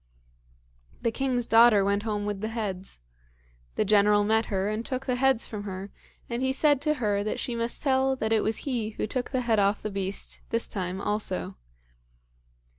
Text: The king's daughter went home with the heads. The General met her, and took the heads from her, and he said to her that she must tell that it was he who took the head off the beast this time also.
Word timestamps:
The 1.03 1.11
king's 1.11 1.45
daughter 1.45 1.85
went 1.85 2.01
home 2.01 2.25
with 2.25 2.41
the 2.41 2.47
heads. 2.47 3.01
The 3.75 3.85
General 3.85 4.23
met 4.23 4.45
her, 4.45 4.67
and 4.67 4.83
took 4.83 5.05
the 5.05 5.13
heads 5.15 5.45
from 5.45 5.61
her, 5.65 5.91
and 6.27 6.41
he 6.41 6.51
said 6.51 6.81
to 6.81 6.95
her 6.95 7.23
that 7.23 7.37
she 7.39 7.53
must 7.53 7.83
tell 7.83 8.15
that 8.15 8.33
it 8.33 8.41
was 8.41 8.57
he 8.65 8.95
who 8.97 9.05
took 9.05 9.29
the 9.29 9.41
head 9.41 9.59
off 9.59 9.83
the 9.83 9.91
beast 9.91 10.41
this 10.49 10.67
time 10.67 10.99
also. 10.99 11.55